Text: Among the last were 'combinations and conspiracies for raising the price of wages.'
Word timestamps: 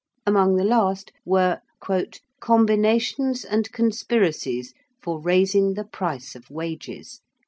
Among 0.25 0.55
the 0.55 0.63
last 0.63 1.11
were 1.25 1.61
'combinations 2.39 3.45
and 3.45 3.71
conspiracies 3.71 4.73
for 4.99 5.19
raising 5.21 5.75
the 5.75 5.83
price 5.85 6.33
of 6.33 6.49
wages.' 6.49 7.21